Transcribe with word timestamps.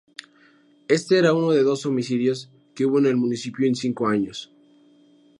Este 0.87 1.19
era 1.19 1.31
uno 1.35 1.51
de 1.51 1.61
dos 1.61 1.85
homicidios 1.85 2.49
que 2.73 2.87
hubo 2.87 2.97
en 2.97 3.05
el 3.05 3.17
municipio 3.17 3.67
en 3.67 3.75
cinco 3.75 4.07
años. 4.07 4.51